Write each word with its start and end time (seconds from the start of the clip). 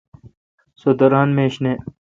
سو 0.79 0.89
تہ 0.97 1.05
ران 1.13 1.29
میش 1.35 1.55
نہ۔ 1.63 1.71